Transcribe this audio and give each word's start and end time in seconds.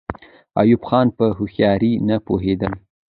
ایوب 0.61 0.81
خان 0.87 1.07
په 1.17 1.25
هوښیارۍ 1.37 1.93
نه 2.07 2.15
پوهېدل. 2.25 2.73